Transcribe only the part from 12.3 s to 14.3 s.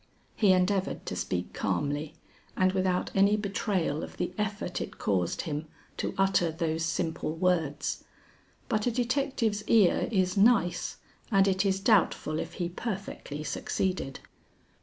if he perfectly succeeded.